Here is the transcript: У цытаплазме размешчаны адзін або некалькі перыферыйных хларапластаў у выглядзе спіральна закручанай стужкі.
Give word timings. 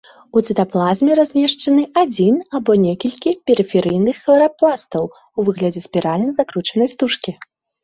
У 0.39 0.41
цытаплазме 0.51 1.17
размешчаны 1.19 1.83
адзін 2.03 2.39
або 2.61 2.71
некалькі 2.87 3.35
перыферыйных 3.51 4.15
хларапластаў 4.25 5.03
у 5.11 5.39
выглядзе 5.51 5.81
спіральна 5.91 6.29
закручанай 6.41 6.87
стужкі. 6.97 7.31